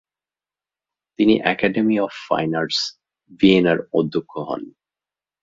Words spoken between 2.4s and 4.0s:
arts ভিয়েনার